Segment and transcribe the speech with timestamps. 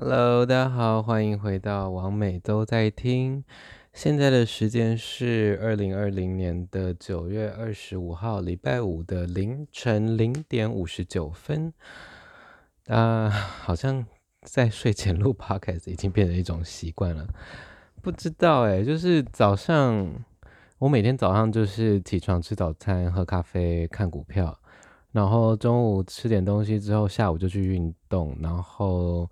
[0.00, 3.42] Hello，大家好，欢迎回到王美都在听。
[3.92, 11.74] 现在的时间是二零二零年的九月二十五号，礼拜五的凌晨零点五十九分。
[12.86, 13.28] 啊，
[13.60, 14.06] 好像
[14.42, 17.26] 在睡前录 Podcast 已经变成一种习惯了。
[18.00, 20.08] 不知道哎，就是早上，
[20.78, 24.56] 我每天早上就是起床吃早餐、喝咖啡、看股票，
[25.10, 29.28] 然后中午吃点东西之后，下午就去运动，然后。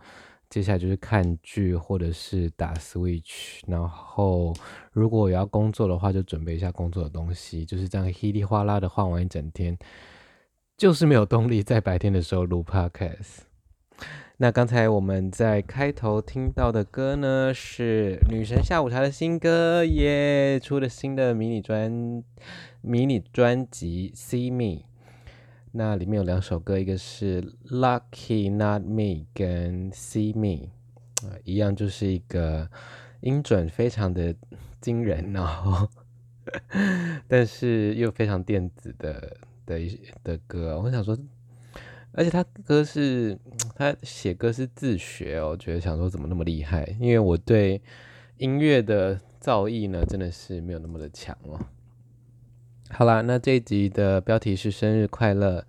[0.56, 4.54] 接下来就是看剧或者是打 Switch，然后
[4.90, 9.76] 如果我要工作的话，就准备一下工作的东西，就是这样稀里哗啦的晃完一整天，
[10.78, 13.40] 就是没有动力在白天的时候录 Podcast。
[14.38, 22.24] 那刚才我们在开头听到的歌呢，是女神下午茶的新歌，耶，出了新的迷你专
[22.80, 24.84] 迷你专辑《See Me》。
[25.76, 30.70] 那里面有两首歌，一个是 Lucky Not Me 跟 See Me，
[31.28, 32.70] 啊，一样就是一个
[33.20, 34.34] 音准非常的
[34.80, 35.86] 惊人，然后
[37.28, 39.78] 但是又非常电子的的
[40.24, 40.80] 的歌。
[40.80, 41.14] 我想说，
[42.12, 43.38] 而且他歌是
[43.74, 46.96] 他写歌是自学哦，我觉得想说怎么那么厉害？
[46.98, 47.82] 因为我对
[48.38, 51.60] 音乐的造诣呢，真的是没有那么的强哦。
[52.98, 55.66] 好啦，那这一集的标题是生日快乐。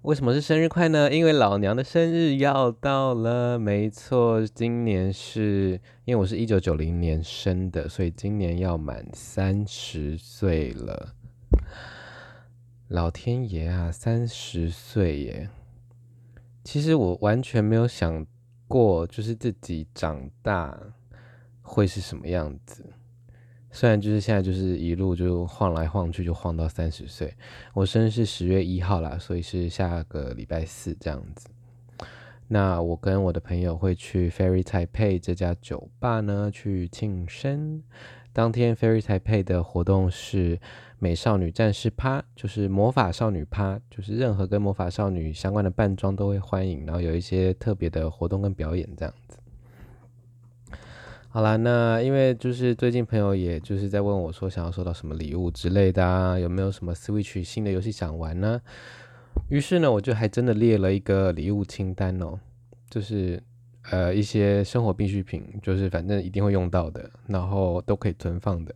[0.00, 1.12] 为什么是生日快呢？
[1.12, 3.58] 因为老娘的生日要到了。
[3.58, 11.12] 没错，今年是因为我是一九九零年生的，所以今年要满三十岁了。
[12.88, 15.50] 老天爷啊，三十岁耶！
[16.64, 18.26] 其实我完全没有想
[18.66, 20.74] 过，就是自己长大
[21.60, 22.82] 会是什么样子。
[23.76, 27.30] 虽然就是现在就是一路就晃来晃去，就晃到三十岁。
[27.74, 31.50] 我生日是十月一号啦，所以是下个礼拜四这样子。
[32.48, 37.82] 那我跟我的朋友会去 Fairy Taipei 这家酒吧呢去庆生。
[38.32, 40.58] 当天 Fairy Taipei 的活动是
[40.98, 49.36] 美少女战士趴，就是魔法少女趴，就是任何跟魔法少女相关的扮装都会欢迎，然后有一些特别的活动跟表演这样子。
[51.36, 58.58] 好啦，那因为就是最近朋友也就是在问我说，想要收到什么礼物之类的啊，有没有什么 Switch 新的游戏想玩呢？
[59.50, 62.40] 于是呢，我就还真的列了一个礼物清单哦，
[62.88, 63.38] 就是
[63.90, 68.74] 呃一些生活必需品，就是反正一定会用到的，然后都可以存放的，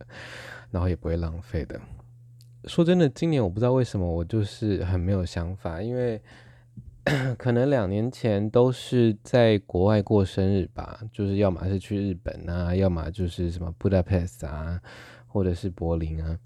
[0.69, 1.81] 然后也不会浪费的。
[2.65, 6.21] 说真的，今年我不知道为什么我就是很没有想法，因为。
[7.37, 14.79] 可能两年前都是在国外过生日吧，就是要么是去日本啊，要么就是什么布达佩斯啊，
[15.27, 16.37] 或者是柏林啊。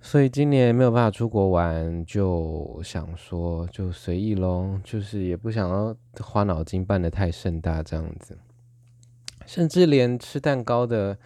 [0.00, 8.38] 所以今年没有办法出国玩，就想说就随意咯，就是也不想要花脑筋办得太盛大这样子，
[9.46, 11.18] 甚至连吃蛋糕的。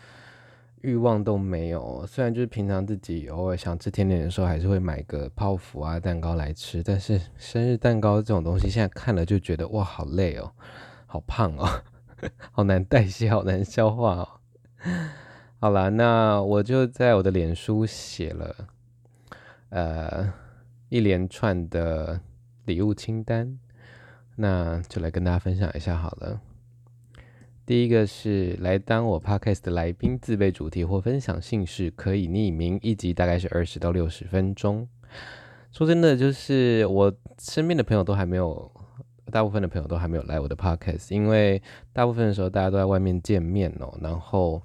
[0.86, 10.52] 欲望都没有，虽然就是平常自己偶尔想吃甜点的时候，还是会买个泡芙啊蛋糕来吃，但是生日蛋糕这种东西，现在看了就觉得哇，好累哦，
[11.06, 11.68] 好胖哦，
[12.52, 14.28] 好难代谢，好难消化哦。
[15.58, 18.54] 好啦，那我就在我的脸书写了
[19.70, 20.32] 呃
[20.88, 22.20] 一连串的
[22.64, 23.58] 礼物清单，
[24.36, 26.40] 那就来跟大家分享一下好了。
[27.66, 34.88] 第一个是来当我 podcast 的来宾，自备主题或分享姓氏，可以匿名，一集大概是二十到六十分钟。
[35.72, 38.70] 说真的，就是我身边的朋友都还没有，
[39.32, 41.60] 大部分的朋友都还没有来我的 podcast，因为
[41.92, 44.62] 大部分的时候大家都在外面见面哦，然后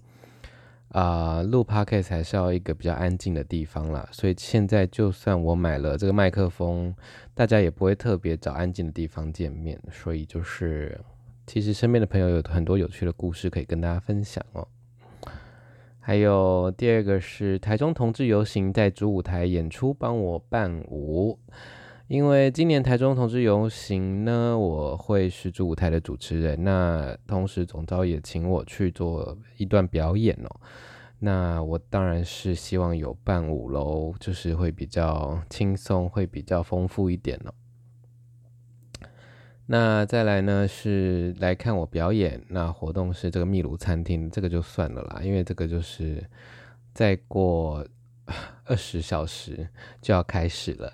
[0.90, 6.96] 啊、录 podcast 还是要一个比较安静的地方啦，所以现在就算我买了这个麦克风，
[7.34, 11.02] 大家也不会特别找安静的地方见面，所以就是。
[11.52, 14.66] 其实身边的朋友有很多有趣的故事可以跟大家分享哦。
[16.00, 21.38] 还有第二个是台中同志游行在主舞台演出，帮我伴舞。
[22.08, 30.50] 因为今年台中同志游行呢，我会是主舞台的主持人，那同时总招也请我去做一段表演哦。
[31.20, 37.52] 那我当然是希望有伴舞喽，就是会比较轻松，会比较丰富一点哦。
[39.68, 42.44] 那再来呢，是来看我表演。
[42.50, 46.22] 那活动是这个秘鲁餐厅，这个就算了啦，因为这个就是
[46.94, 47.86] 再过
[48.66, 49.66] 二十小时
[50.02, 50.92] 就要开始了。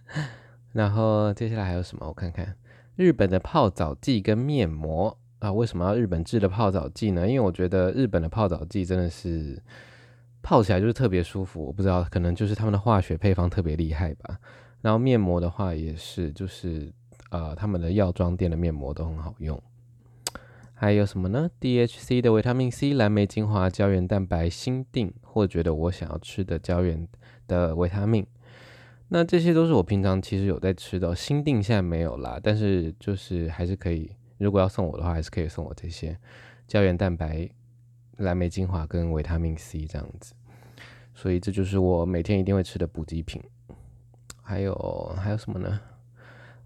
[0.72, 2.06] 然后接下来还有什么？
[2.06, 2.54] 我看看，
[2.96, 7.26] 日本的泡澡剂跟面膜啊，为什么要日本制的泡澡剂呢？
[7.26, 9.62] 因为我觉得日本的泡澡剂真的是
[10.42, 14.38] 泡起来就是特别舒服，我不知道，可能就是他们的化学配方特别厉害吧。
[14.82, 16.92] 然后面膜的话也是，就是。
[17.34, 19.60] 呃，他们的药妆店的面膜都很好用。
[20.72, 27.08] 还有什么呢？DHC 的维他命 C、蓝莓精华、胶原蛋白、锌定，或觉得我想要吃的胶原
[27.48, 28.24] 的维他命。
[29.08, 36.16] 那这些都是我平常其实有在吃的，锌定现在没有啦，但是就是还是可以，如果要送我的话，还是可以送我这些
[36.68, 37.50] 胶原蛋白、
[38.18, 40.34] 蓝莓精华跟维他命 C 这样子。
[41.12, 43.42] 所以这就是我每天一定会吃的补给品。
[44.40, 45.80] 还有还有什么呢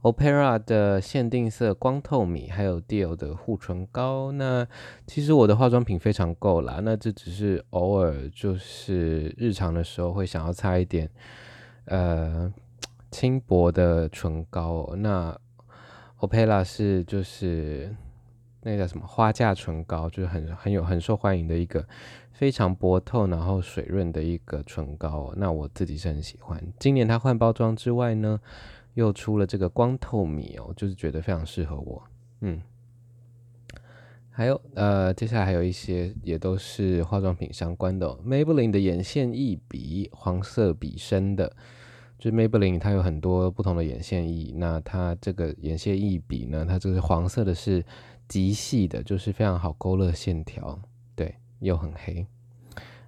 [0.03, 4.31] ？Opera 的限定色光透米，还有 Dior 的护唇膏。
[4.33, 4.67] 那
[5.07, 11.11] 其实我的化妆品非常够啦，那这只是偶尔就是日常的时候会想要擦一点。
[11.87, 12.53] 呃，
[13.11, 15.37] 轻薄的唇膏，那
[16.21, 17.95] Opera 是就是
[18.63, 21.85] 那个叫什么花架唇膏，就是很很有很受欢迎的一个
[22.31, 25.33] 非常薄透然后水润的一个唇膏。
[25.37, 26.63] 那我自己是很喜欢。
[26.79, 28.39] 今年它换包装之外呢，
[28.99, 32.03] 又出了这个光透米哦，就是觉得非常适合我。
[32.41, 32.61] 嗯，
[34.29, 41.55] 还有呃，接下来还有一些也都是化妆品相关的哦，Maybelline 的眼线液笔，黄色笔身的。
[42.19, 44.53] 就是 Maybelline，它有很多不同的眼线液。
[44.57, 47.85] 那它这个眼线液笔呢，它这个黄色的是
[48.27, 50.77] 极细的，就是非常好勾勒线条，
[51.15, 52.27] 对，又很黑。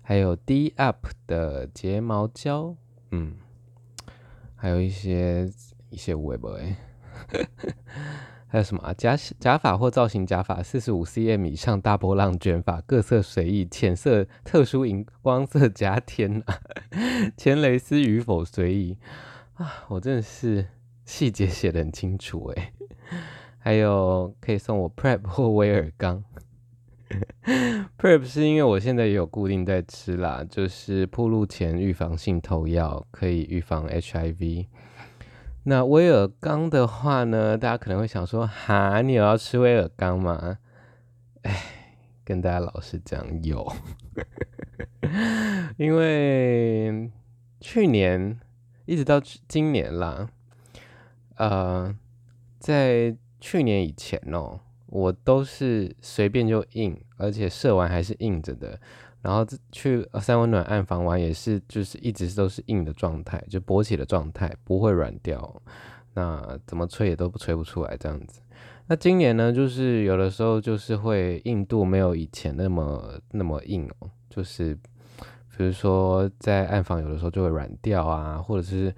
[0.03, 2.77] 还有 D Up 的睫毛胶，
[3.11, 3.35] 嗯，
[4.55, 5.51] 还有一些
[5.91, 6.77] 一些微博哎。
[8.53, 8.93] 还有什么啊？
[8.95, 16.59] 假假发或造型假发，四十五 cm 以上大波浪卷发，各色随意，浅色特殊荧光色加天啊，
[17.37, 18.99] 前蕾丝与否随意
[19.55, 19.85] 啊！
[19.89, 20.67] 我真的是
[21.05, 22.73] 细节写得很清楚诶。
[23.59, 26.25] 还有可以送我 Prep 或威尔刚
[27.99, 34.67] ，Prep 是因为我现在也有固定在吃啦，就是暴露前预防性投药，可以预防 HIV。
[35.65, 40.59] 那威尔刚的话呢，大家可能会想说，哈，你有要吃威尔刚吗？
[41.43, 41.63] 哎，
[42.25, 43.71] 跟大家老实讲，有，
[45.77, 47.11] 因为
[47.61, 48.41] 去年
[48.87, 50.31] 一直到今年啦，
[51.37, 51.95] 呃，
[52.59, 58.81] 在去年以前哦，我都是随便就硬，而且射完还是硬着的。
[59.23, 65.63] 然后去三温暖暗房玩也是，就是一直都是硬的状态，就勃起的状态，不会软掉。
[66.15, 68.41] 那怎么吹也都不吹不出来这样子。
[68.87, 74.75] 那今年呢，就是有的时候就是会硬度没有以前那么那么硬哦，就是
[75.57, 78.95] 比如说在暗房有的时候就会软掉啊，或者是。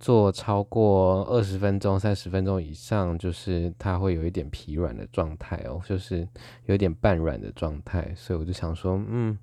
[0.00, 6.26] 做超过二十分钟、三十分钟以上，就是它会有一点疲软的状态哦，就是
[6.64, 9.38] 有点半软的状态，所以我就想说，嗯，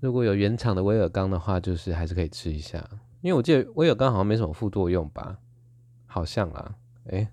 [0.00, 2.82] 如果有原厂的威尔刚的话，就是还是可以吃一下，
[3.20, 5.36] 因为我记得威尔刚好像没什么副作用吧，
[6.06, 6.74] 好像啊，
[7.08, 7.28] 诶，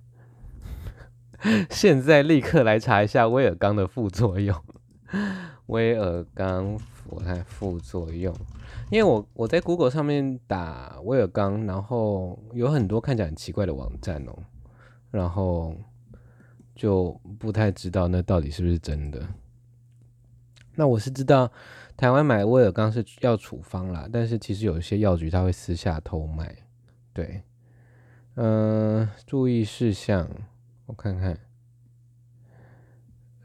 [1.72, 4.54] 现在立刻来查一下威尔刚的副作用，
[5.68, 6.78] 威尔刚，
[7.16, 8.36] 不太副作用。
[8.90, 14.34] 因为我我在 Google 上面打威尔刚，然后有很多看起来很奇怪的网站哦，
[15.12, 15.76] 然后
[16.76, 19.28] 就不太知道那到底是不是真的。
[20.76, 21.52] 那我是知道
[21.98, 26.56] 台湾买威尔刚是要处方啦，但是其实有一些药局他会私下偷卖。
[27.14, 27.44] 对，
[28.36, 30.28] 嗯、注意事项，
[30.86, 31.38] 我看看，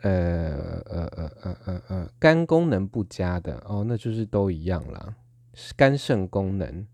[0.07, 5.15] 呃呃呃呃呃呃，肝功能不佳的哦，那就是都一样啦。
[5.77, 6.87] 肝肾功能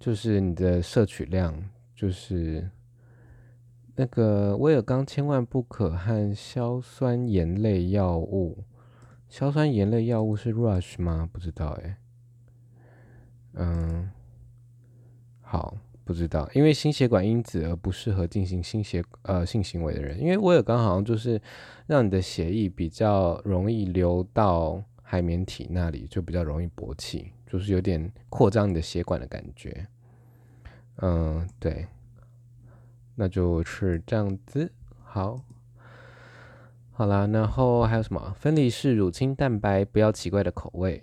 [0.00, 2.68] 就是你的摄取量，就是
[3.94, 8.64] 那个威尔刚千万不可和硝酸盐类药物。
[9.28, 11.28] 硝酸盐类药物是 Rush 吗？
[11.32, 11.96] 不知道哎。
[13.54, 14.10] 嗯，
[15.40, 21.40] 好，不知道，因为心血管因子而不适合进行心血呃性行为的人，因为威尔刚好像就是
[21.86, 27.32] 让你的血液比较容易流到海绵体那里，就比较容易勃起。
[27.46, 29.86] 就是有点扩张你的血管的感觉，
[30.96, 31.86] 嗯，对，
[33.14, 34.72] 那就是这样子。
[35.04, 35.40] 好，
[36.90, 38.34] 好啦，然后还有什么？
[38.36, 41.00] 分离式乳清蛋白，不要奇怪的口味。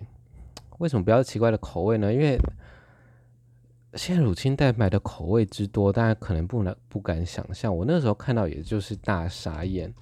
[0.76, 2.12] 为什么不要奇怪的口味呢？
[2.12, 2.38] 因为
[3.94, 7.76] 现在乳清蛋白的口味之多，大家可能不能不敢想象。
[7.76, 9.92] 我那时候看到，也就是大傻眼。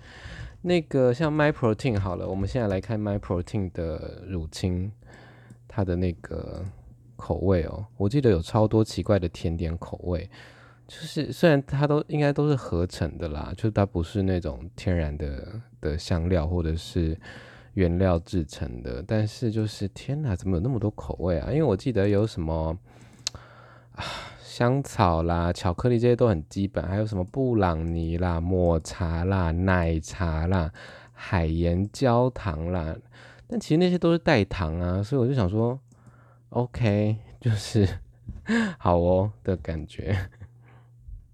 [0.63, 4.91] 那个像 Myprotein 好了，我们现在来看 Myprotein 的乳清。
[5.73, 6.65] 它的那个
[7.15, 10.29] 口味哦，我记得有超多奇怪的甜点口味，
[10.89, 17.17] 就是虽然它都应该都是合成的啦，就它不是那种天然的的香料或者是
[17.75, 21.53] 原料制成的，但是就是天哪，怎么有那么多口味啊？
[21.53, 22.77] 因为我记得有什么
[24.41, 30.73] 香草啦、巧克力这些都很基本，还有什么布朗尼啦、抹茶啦、奶茶啦。
[31.23, 32.97] 海盐焦糖啦，
[33.47, 35.79] 但其实那些都是代糖啊，所以我就想说
[36.49, 37.87] ，OK， 就是
[38.79, 40.17] 好哦的感觉。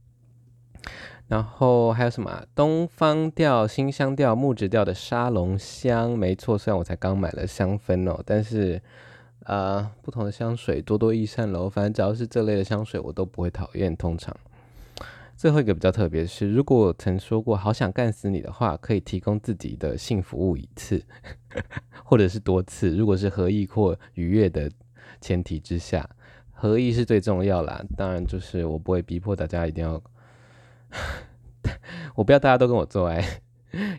[1.29, 2.45] 然后还有什么？
[2.53, 6.59] 东方调、辛香调、木质调的沙龙香，没错。
[6.59, 8.83] 虽然我才刚买了香氛哦，但是
[9.47, 11.69] 呃，不同的香水多多益善喽。
[11.69, 13.97] 反正只要是这类的香水，我都不会讨厌。
[13.97, 14.37] 通常
[15.37, 21.01] 最后一个比较特别是，如果我曾说过好想干死你的话，可以提供自己的性服务一次，
[22.05, 22.97] 或者是多次。
[22.97, 24.69] 如果是合意或愉悦的
[25.21, 26.09] 前提之下，
[26.51, 27.85] 合意是最重要啦。
[27.97, 30.03] 当然，就是我不会逼迫大家一定要。
[32.17, 33.23] 我不要大家都跟我做爱，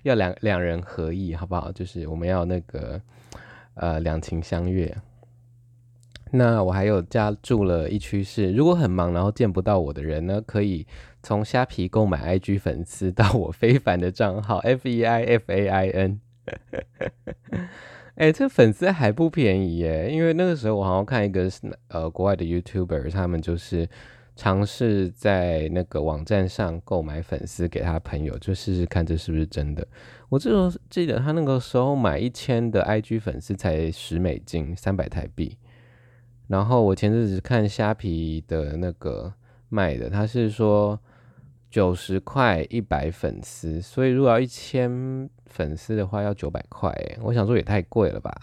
[0.04, 1.72] 要两两人合意，好不好？
[1.72, 3.00] 就是我们要那个
[3.76, 4.94] 呃两情相悦。
[6.32, 10.86] 那我还有加注了一区是，如果很忙然后见不到我的人呢，可以
[11.22, 16.22] 从虾皮购买 IG 粉丝到我非凡的账号 F E I F A I N。
[18.16, 21.50] 哎、欸，这粉丝还不便宜耶，因为那个时候我好像看一个
[21.90, 23.88] 呃国外的 YouTuber，他们就是。
[24.40, 29.88] 尝试在那个网站上购买粉丝给他朋友，就试试看这是不是真的。
[30.30, 35.58] 我这时候记得他那个时候买一千的 IG 粉丝才十美金，三百台币。
[36.48, 39.34] 然后我前阵子看虾皮的那个
[39.70, 41.00] 卖的，他是说
[41.70, 48.34] 九十块一百粉丝，所以如果要一千粉丝的话要九百块，我想说也太贵了吧，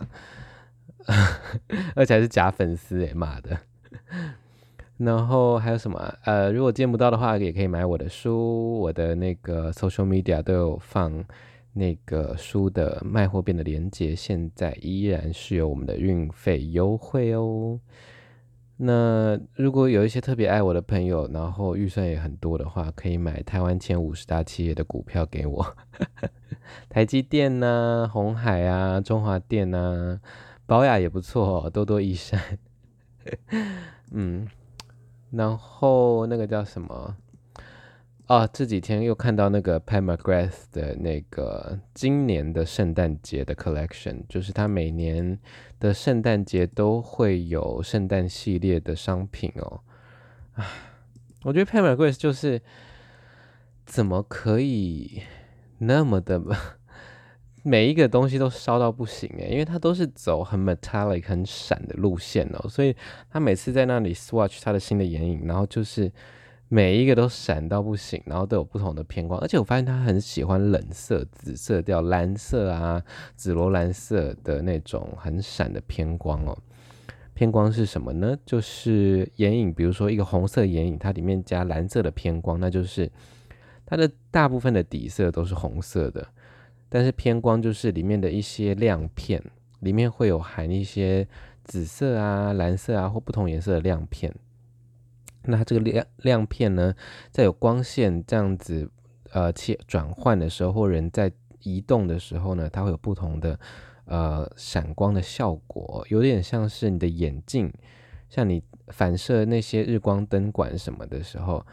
[1.95, 3.59] 而且还是假粉丝，哎妈的。
[4.99, 6.15] 然后还有什么？
[6.25, 11.25] 呃，如果见不到的话，也可以买我的书，我的那个 social media 都有放
[11.75, 17.79] 那个书的卖货店的链接，现在依然是有我们的运费优惠哦。
[18.77, 25.77] 那如果有一些特别爱我的朋友，然后预算也很多的话，可以买台湾前五十大企业的股票给我，
[26.89, 30.21] 台积电呐、啊、鸿海啊、中华电啊、
[30.67, 32.41] 宝雅也不错哦，多多益善。
[34.11, 34.49] 嗯。
[35.31, 37.17] 然后那个叫什么？
[38.27, 45.39] 哦，这几天又看到那个 Pat McGrath 的那个今年的圣诞节的 collection，就是他每年
[45.79, 49.81] 的圣诞节都会有圣诞系列的商品哦。
[50.55, 50.67] 啊，
[51.43, 52.63] 我觉得 Pat McGrath 就是
[53.85, 55.23] 怎么可以
[55.79, 56.41] 那么的？
[57.67, 62.95] 每一个东西都烧到不行诶，因为他都是走很 metallic 很闪的路线哦，所以
[63.31, 66.13] 他每次在那里 swatch 他的新的眼影，然后就是
[66.69, 73.03] 每一个都闪到不行，然后都有不同的偏光，而且我发现他很喜欢冷色、紫色调、蓝色啊、
[73.37, 76.57] 紫罗兰色的那种很闪的偏光哦。
[77.35, 78.37] 偏光是什么呢？
[78.47, 83.11] 就是眼影，比如说一个红色眼影，它里面加蓝色的偏光，那就是
[83.85, 86.27] 它的大部分的底色都是红色的。
[86.89, 89.43] 但是偏光就是里面的一些亮片，
[89.81, 91.27] 里面会有含一些
[91.65, 94.33] 紫色啊、蓝色啊或不同颜色的亮片。
[95.45, 96.95] 那它这个亮亮片呢，
[97.31, 98.91] 在有光线这样子
[99.33, 101.33] 呃切转换的时候，或人在
[101.63, 103.59] 移动的时候呢，它会有不同的
[104.07, 107.73] 呃闪光的效果，有点像是你的眼镜，
[108.29, 111.65] 像你反射那些日光灯管什么的时候。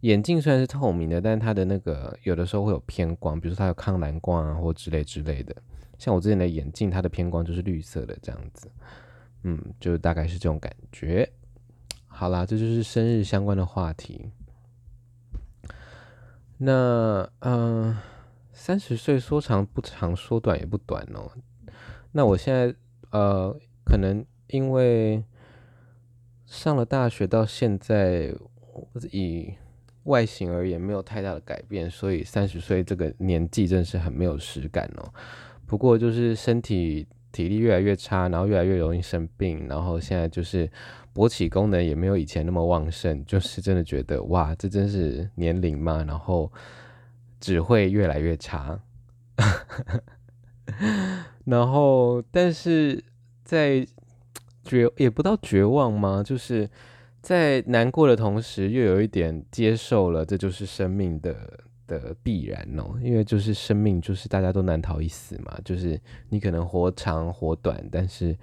[0.00, 5.56] 眼镜虽然是透明的，但它的那个有的时候会有偏光，比如说它有抗蓝光啊，或之类之类的。
[5.98, 8.70] 像我之前的眼镜，它的偏光就是绿色的这样子，
[9.42, 11.28] 嗯，就大概是这种感觉。
[12.18, 14.30] 好啦，这就是生日相关的话题。
[16.56, 17.94] 那嗯，
[18.54, 21.30] 三十岁说长不长，说短也不短哦。
[22.12, 22.74] 那我现在
[23.10, 23.54] 呃，
[23.84, 25.22] 可能因为
[26.46, 28.34] 上了大学到现在，
[29.12, 29.52] 以
[30.04, 35.12] 外形而言没有太大的改变，所以三十岁这个年纪真是很没有实感哦。
[35.66, 40.70] 不过就是身体体力越来越差，然后越来越容易生病，然后现在就是
[41.14, 46.50] 勃起功能也没有以前那么旺盛，就是真的觉得哇，这真是年龄嘛，然后
[47.38, 48.80] 只会越来越差。
[51.44, 53.04] 然后但是
[53.44, 53.86] 在
[54.64, 56.22] 绝也不到绝望吗？
[56.24, 56.68] 就是。
[57.22, 62.98] 在难过的同时，又有一点接受了，这就是生命的的必然哦。
[63.02, 65.58] 因为就是生命，就是大家都难逃一死嘛。
[65.64, 68.36] 就是你可能活长活短，但是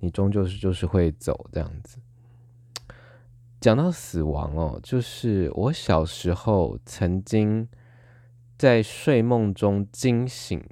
[0.00, 1.98] 你终究是就是会走这样子。
[3.60, 7.68] 讲到死亡哦，就是我小时候曾经
[8.56, 10.62] 在睡梦中惊醒，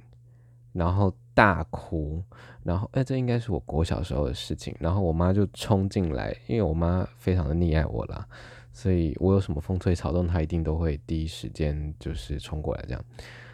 [0.73, 2.23] 然后大哭。
[2.63, 4.75] 然后，哎，这应该是我国小时候的事情。
[4.77, 8.27] 然后我妈就冲进来，因为我妈非常的溺爱我啦，
[8.77, 13.03] 所以我有什么风吹草动，他一定都会第一时间就是冲过来这样。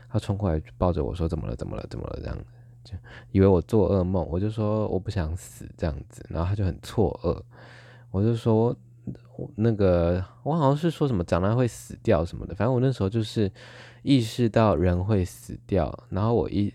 [0.10, 1.56] 他冲过来抱着我说：“怎么了？
[1.56, 1.88] 怎么了？
[1.90, 2.38] 怎么了？”这样
[2.84, 2.94] 就
[3.32, 7.42] 以为我做噩梦，我就说我不想死这样子，然后他就很错愕，
[8.12, 8.76] 我就说
[9.56, 13.50] 那个我好像是说什么长大会死掉什么的，反正我那时候就是
[14.02, 16.74] 意识到人会死掉，然后我一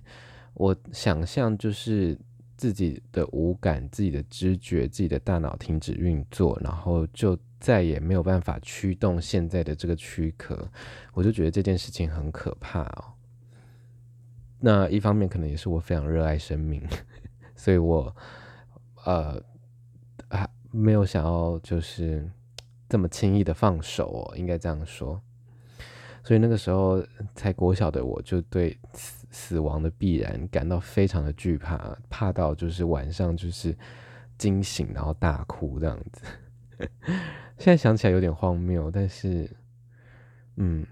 [0.55, 2.19] 我想象就是
[2.59, 10.69] 自己的五感、自己的知觉、自己的大脑停止运作，然后就再也没有办法驱动现在的这个躯壳，
[11.15, 13.15] 我就觉得这件事情很可怕哦。
[14.59, 16.83] 那一方面可能也是我非常热爱生命，
[17.55, 18.15] 所以我
[19.05, 19.41] 呃
[20.29, 22.29] 还没有想要就是
[22.89, 25.23] 这么轻易的放手哦，应该这样说。
[26.29, 27.03] 所以那个时候
[27.35, 33.75] 才国小的我就对死死亡的必然感到非常的惧怕，怕到就是晚上就是
[34.37, 36.23] 惊醒然后大哭这样子。
[37.57, 39.51] 现在想起来有点荒谬，但是
[40.57, 40.87] 嗯。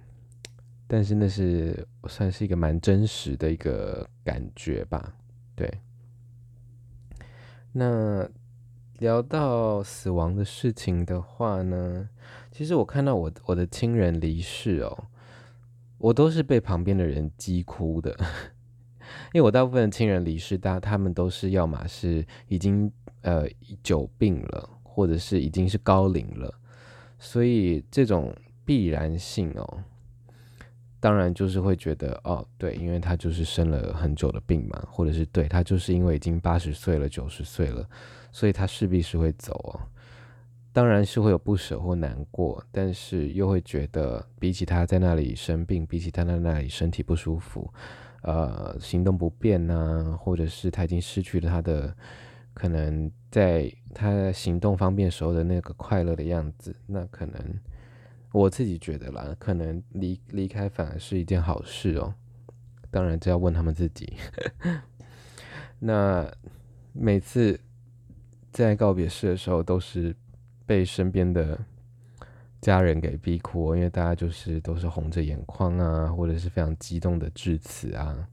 [0.89, 5.13] 但是那是算是一个蛮真实的一个感觉吧，
[5.55, 5.69] 对。
[7.73, 8.27] 那
[9.01, 12.09] 聊到死亡的事情的话呢，
[12.51, 15.09] 其实我看到我我的亲人离世哦，
[15.99, 18.15] 我都是被旁边的人击哭的，
[19.33, 22.91] 因为我大部分亲人离世，大他们都是要么是已经
[23.23, 23.47] 呃
[23.83, 26.53] 久病了，或者是已经是高龄了，
[27.19, 28.35] 所以这种
[28.65, 29.85] 必然性哦。
[30.99, 37.89] 当然就是会觉得哦，对，因为他就是生了很久的病嘛，或者是对他就是因为已经八十岁了、九十岁了，
[38.33, 39.81] 所以他势必是会走哦。
[40.77, 47.73] 当然是会有不舍或难过，但是又会觉得比起他在那里生病，比起他在那里身体不舒服，
[48.21, 51.97] 呃，行动不便呐、或者是他已经失去了他的
[52.53, 57.59] 可能在他行动方便时候的那个快乐的样子，那可能。
[58.33, 62.13] 我自己觉得啦，可能离离开反而是一件好事哦。
[62.91, 64.13] 当然，这要问他们自己。
[65.81, 66.31] 那
[66.93, 67.59] 每次
[68.53, 70.15] 在告别式的时候，都是
[70.67, 71.59] 被身边的
[72.61, 78.29] 家人给逼哭，因为大家就是都是红着眼眶啊，或者是非常激动的致辞啊。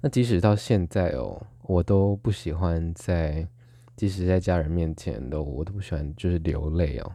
[0.00, 3.48] 那即使到现在哦，我都不喜欢在，
[3.96, 7.12] 即使在家人面前都，我都不喜欢就是流泪哦。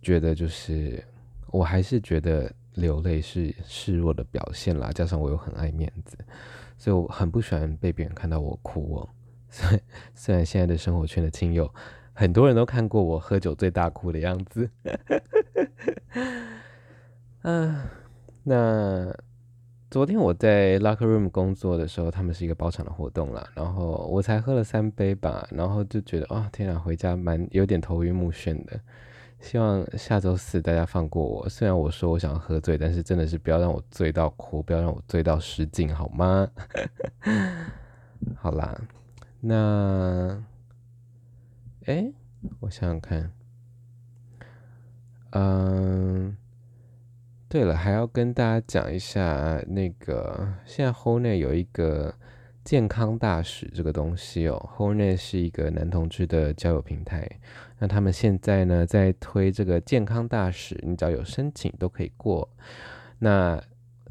[0.00, 1.04] 觉得就是，
[1.48, 6.16] 我还是觉得流泪是示弱的表现啦，加上我又很爱面子，
[6.78, 9.08] 所以我很不喜欢被别人看到我哭哦。
[9.50, 9.82] 虽
[10.14, 11.72] 虽然现在的生活圈的亲友，
[12.22, 14.70] 很多人都看过我喝酒醉大哭的样子。
[17.42, 17.82] 嗯，
[18.44, 19.12] 那
[19.90, 28.78] 昨天我在 Locker Room 工作的时候，他们是一个包场的活动啦，然后我才喝了三杯吧，然后就觉得哦，天啊，回家蛮有点头晕目眩的。
[29.40, 31.48] 希望下周四大家放过我。
[31.48, 36.48] 虽然我说我想喝醉，但是真的是不要让我醉到哭，不要让我醉到失禁，好吗？
[38.38, 38.80] 好啦，
[39.40, 40.40] 那，
[41.86, 42.12] 哎，
[42.60, 43.32] 我想想看，
[45.30, 46.36] 嗯，
[47.48, 52.14] 对了，还要跟大家讲一下那个，现在 Hone 有一个
[52.62, 57.28] 健康大使这个东西哦，Hone 是一个男同志的交友平台。
[57.80, 62.48] 那他们现在呢，在推这个健康大使，你只要有申请都可以过。
[63.18, 63.60] 那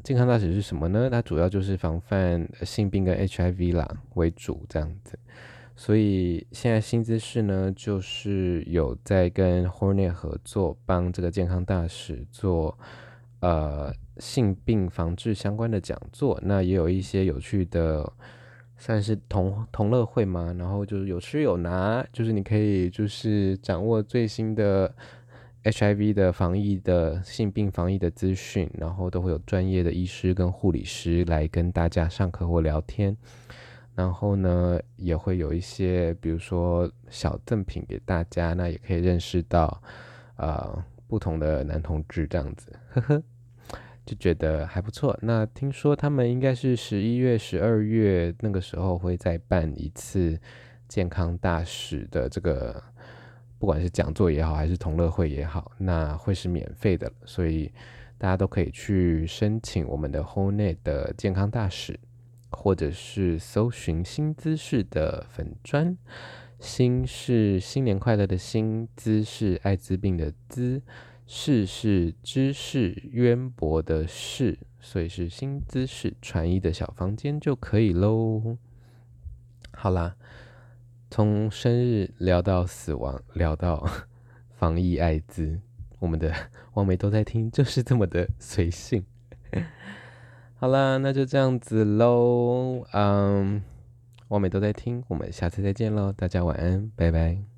[0.02, 1.08] 健康大使是什么呢？
[1.08, 5.18] 它主要就是防范性病跟 HIV 啦为主这样子。
[5.76, 12.78] 所以现在新姿势呢，就是有在跟 Hornet 合作，帮这个健康大使做
[13.40, 16.40] 呃性病防治相关的讲座。
[16.42, 18.12] 那也有一些有趣的。
[18.78, 24.92] 算是同同乐会嘛，然后就是有吃有拿，就是你可以就是掌握最新的
[25.62, 33.16] HIV 的防疫的性病防疫的资讯，然后都会有专业的医师跟护理师来跟大家上课或聊天，
[33.94, 39.82] 然后呢也会有一些比如说小赠品给大家，那也可以认识到
[40.36, 43.22] 呃不同的男同志这样子，呵呵。
[44.04, 45.16] 就觉得还不错。
[45.22, 50.36] 那听说他们应该是十一月、十二月那个时候会再办一次
[50.88, 52.82] 健康大使的这个，
[53.60, 57.72] 不管是讲座也好，还是同乐会也好，那会是免费的，所以
[58.18, 61.96] 大家都可以去申请我们的 Hornet 的健康大使，
[62.52, 65.96] 或者是搜寻新姿势的粉砖。
[66.60, 70.82] 新是新年快乐的新，姿是艾滋病的滋。
[71.24, 78.58] 识是知识渊博的识，所以是新姿势传译的小房间就可以喽。
[79.72, 80.16] 好啦，
[81.10, 83.88] 从生日聊到死亡，聊到
[84.58, 85.58] 防疫艾滋，
[86.00, 86.34] 我们的
[86.74, 89.06] 网美都在听，就是这么的随性。
[90.62, 92.86] 好啦，那就这样子喽。
[92.92, 93.60] 嗯，
[94.28, 97.51] 网美都在听，我们下次再见喽，大家晚安，拜拜。